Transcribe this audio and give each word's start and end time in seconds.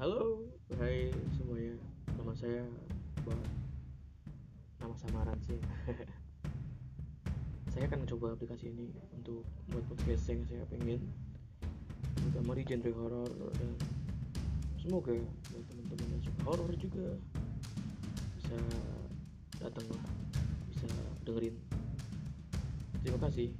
Halo, 0.00 0.48
hai 0.80 1.12
semuanya. 1.36 1.76
Nama 2.16 2.32
saya 2.32 2.64
Bang. 3.20 3.36
Nama 4.80 4.96
samaran 4.96 5.36
sih. 5.44 5.60
saya 7.76 7.84
akan 7.84 8.08
mencoba 8.08 8.32
aplikasi 8.32 8.72
ini 8.72 8.96
untuk 9.12 9.44
buat 9.68 9.84
podcast 9.92 10.32
yang 10.32 10.40
saya 10.48 10.64
pengen 10.72 11.04
terutama 12.16 12.56
di 12.56 12.64
genre 12.64 12.96
horor 12.96 13.28
dan 13.60 13.76
semoga 14.80 15.12
buat 15.52 15.68
teman-teman 15.68 16.16
yang 16.16 16.24
suka 16.24 16.40
horor 16.48 16.72
juga 16.80 17.20
bisa 18.40 18.56
datang 19.60 19.84
lah 19.84 20.04
bisa 20.72 20.88
dengerin 21.28 21.60
terima 23.04 23.20
kasih 23.28 23.52